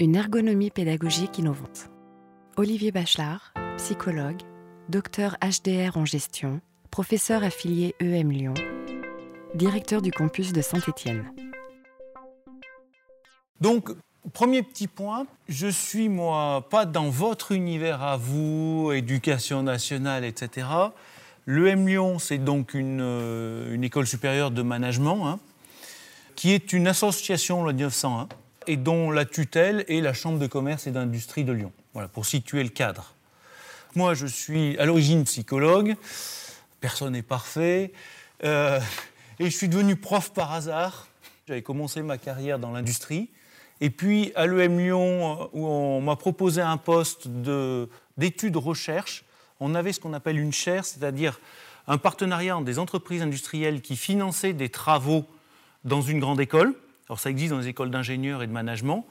[0.00, 1.88] Une ergonomie pédagogique innovante.
[2.56, 4.40] Olivier Bachelard, psychologue,
[4.88, 8.54] docteur HDR en gestion, professeur affilié EM Lyon,
[9.54, 11.30] directeur du campus de Saint-Étienne.
[13.60, 13.90] Donc,
[14.32, 20.66] premier petit point, je suis moi pas dans votre univers à vous, éducation nationale, etc.
[21.46, 25.38] L'EM Lyon, c'est donc une, euh, une, école supérieure de management, hein,
[26.34, 28.26] qui est une association loi 1901
[28.66, 31.72] et dont la tutelle est la Chambre de commerce et d'industrie de Lyon.
[31.92, 33.14] Voilà, pour situer le cadre.
[33.94, 35.94] Moi, je suis à l'origine psychologue,
[36.80, 37.92] personne n'est parfait,
[38.42, 38.80] euh,
[39.38, 41.08] et je suis devenu prof par hasard.
[41.46, 43.28] J'avais commencé ma carrière dans l'industrie.
[43.80, 47.28] Et puis à l'EM Lyon, où on m'a proposé un poste
[48.16, 49.24] d'études recherche,
[49.60, 51.40] on avait ce qu'on appelle une chaire, c'est-à-dire
[51.86, 55.24] un partenariat entre des entreprises industrielles qui finançaient des travaux
[55.84, 56.74] dans une grande école.
[57.08, 59.06] Alors ça existe dans les écoles d'ingénieurs et de management.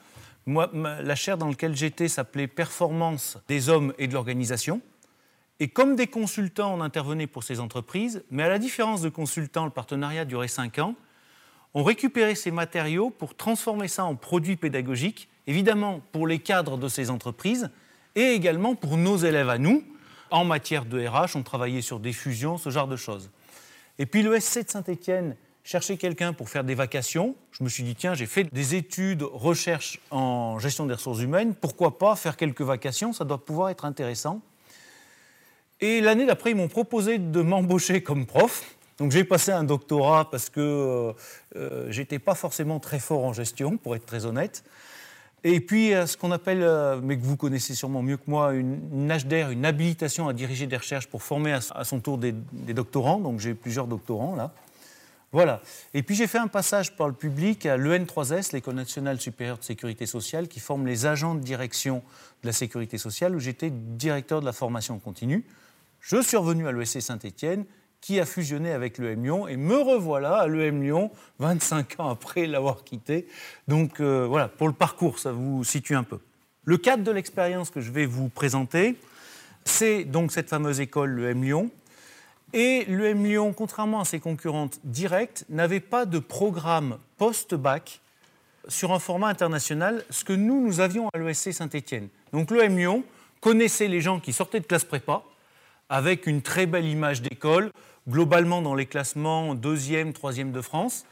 [0.45, 4.81] Moi, la chaire dans laquelle j'étais s'appelait Performance des hommes et de l'organisation.
[5.59, 9.66] Et comme des consultants, on intervenait pour ces entreprises, mais à la différence de consultants,
[9.66, 10.95] le partenariat durait 5 ans,
[11.73, 16.88] on récupérait ces matériaux pour transformer ça en produits pédagogiques, évidemment pour les cadres de
[16.88, 17.69] ces entreprises
[18.16, 19.83] et également pour nos élèves à nous.
[20.30, 23.30] En matière de RH, on travaillait sur des fusions, ce genre de choses.
[23.99, 27.36] Et puis le SC de Saint-Étienne cherchait quelqu'un pour faire des vacations.
[27.52, 31.55] Je me suis dit, tiens, j'ai fait des études, recherche en gestion des ressources humaines,
[31.55, 34.42] pourquoi pas faire quelques vacations, ça doit pouvoir être intéressant.
[35.80, 38.75] Et l'année d'après, ils m'ont proposé de m'embaucher comme prof.
[39.00, 41.14] Donc j'ai passé un doctorat parce que euh,
[41.55, 44.64] euh j'étais pas forcément très fort en gestion, pour être très honnête.
[45.44, 48.80] Et puis ce qu'on appelle, euh, mais que vous connaissez sûrement mieux que moi, une,
[48.94, 52.73] une HDR, une habilitation à diriger des recherches pour former à, son tour des, des
[52.73, 53.20] doctorants.
[53.20, 54.53] Donc j'ai plusieurs doctorants là.
[55.34, 55.62] Voilà.
[55.95, 59.64] Et puis j'ai fait un passage par le public à l'EN3S, l'École nationale supérieure de
[59.64, 62.03] sécurité sociale, qui forme les agents de direction
[62.44, 65.44] de la sécurité sociale, où j'étais directeur de la formation continue.
[66.02, 67.66] Je suis revenu à l'ESC Saint-Étienne,
[67.99, 72.45] qui a fusionné avec l'EM Lyon, et me revoilà à l'EM Lyon, 25 ans après
[72.45, 73.27] l'avoir quitté.
[73.67, 76.20] Donc euh, voilà, pour le parcours, ça vous situe un peu.
[76.64, 78.98] Le cadre de l'expérience que je vais vous présenter,
[79.66, 81.72] c'est donc cette fameuse école, l'EM Lyon.
[82.53, 87.99] Et l'EM Lyon, contrairement à ses concurrentes directes, n'avait pas de programme post-bac
[88.67, 92.09] sur un format international, ce que nous, nous avions à l'ESC Saint-Étienne.
[92.31, 93.03] Donc l'EM Lyon
[93.42, 95.23] connaissait les gens qui sortaient de classe prépa,
[95.89, 97.71] avec une très belle image d'école,
[98.08, 101.05] globalement dans les classements deuxième, troisième de France,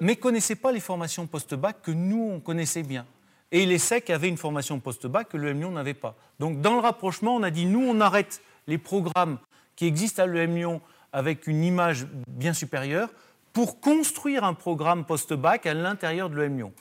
[0.00, 3.06] mais ne connaissaient pas les formations post-bac que nous, on connaissait bien.
[3.52, 6.14] Et les SEC avaient une formation post-bac que l'EM Lyon n'avait pas.
[6.40, 9.38] Donc dans le rapprochement, on a dit, nous, on arrête les programmes
[9.76, 10.80] qui existent à l'EM Lyon
[11.12, 13.10] avec une image bien supérieure
[13.52, 16.72] pour construire un programme post-bac à l'intérieur de l'EM Lyon.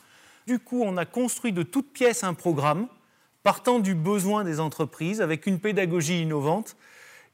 [0.47, 2.87] Du coup, on a construit de toutes pièces un programme
[3.43, 6.75] partant du besoin des entreprises avec une pédagogie innovante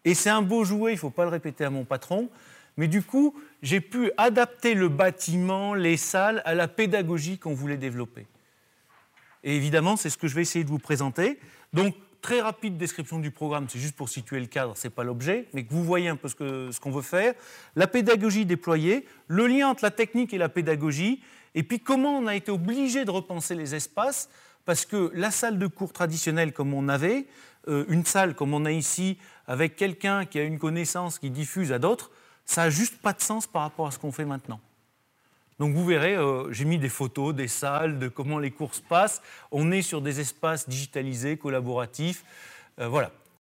[0.05, 2.29] et c'est un beau jouet, il ne faut pas le répéter à mon patron.
[2.77, 7.77] Mais du coup, j'ai pu adapter le bâtiment, les salles, à la pédagogie qu'on voulait
[7.77, 8.25] développer.
[9.43, 11.39] Et évidemment, c'est ce que je vais essayer de vous présenter.
[11.73, 15.03] Donc, très rapide description du programme, c'est juste pour situer le cadre, ce n'est pas
[15.03, 17.33] l'objet, mais que vous voyez un peu ce qu'on veut faire.
[17.75, 21.21] La pédagogie déployée, le lien entre la technique et la pédagogie,
[21.55, 24.29] et puis comment on a été obligé de repenser les espaces,
[24.65, 27.25] parce que la salle de cours traditionnelle comme on avait,
[27.67, 31.71] euh, une salle comme on a ici, avec quelqu'un qui a une connaissance qui diffuse
[31.71, 32.11] à d'autres,
[32.45, 34.59] ça n'a juste pas de sens par rapport à ce qu'on fait maintenant.
[35.59, 38.81] Donc vous verrez, euh, j'ai mis des photos des salles, de comment les cours se
[38.81, 39.21] passent.
[39.51, 42.23] On est sur des espaces digitalisés, collaboratifs.
[42.79, 43.11] Euh, voilà.